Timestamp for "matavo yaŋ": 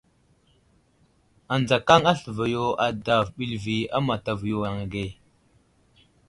4.07-4.77